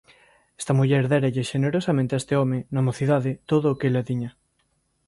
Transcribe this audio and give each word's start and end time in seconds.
Esta 0.61 0.73
muller 0.77 1.03
déralle 1.11 1.43
xenerosamente 1.51 2.13
a 2.13 2.19
este 2.21 2.33
home, 2.39 2.59
na 2.73 2.85
mocidade, 2.87 3.31
todo 3.51 3.65
o 3.69 3.77
que 3.79 3.87
ela 3.89 4.07
tiña. 4.09 4.29